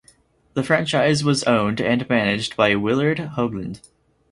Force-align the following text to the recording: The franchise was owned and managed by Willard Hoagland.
The 0.55 0.63
franchise 0.63 1.23
was 1.23 1.43
owned 1.43 1.79
and 1.79 2.09
managed 2.09 2.55
by 2.57 2.73
Willard 2.73 3.19
Hoagland. 3.37 3.81